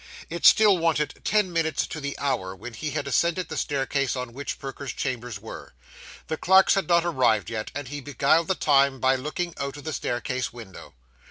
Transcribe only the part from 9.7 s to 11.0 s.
of the staircase window.